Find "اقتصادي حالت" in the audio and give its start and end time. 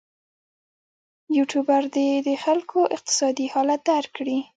2.95-3.81